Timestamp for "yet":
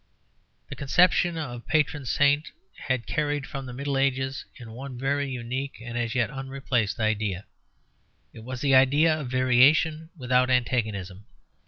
6.15-6.31